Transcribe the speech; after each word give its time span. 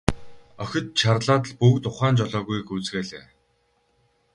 Охид 0.63 0.87
чарлаад 0.99 1.43
л 1.49 1.53
бүгд 1.59 1.83
ухаан 1.89 2.15
жолоогүй 2.19 2.59
гүйцгээлээ. 2.67 3.25